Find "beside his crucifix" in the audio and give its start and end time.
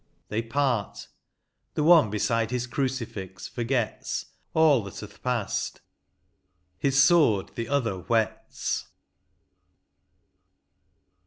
2.09-3.47